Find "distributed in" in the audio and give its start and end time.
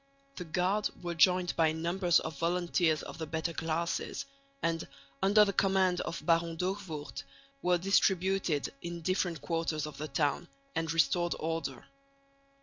7.77-9.01